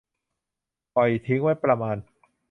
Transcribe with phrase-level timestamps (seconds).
[0.95, 1.97] ปล่อยทิ้งไว้ประมาณ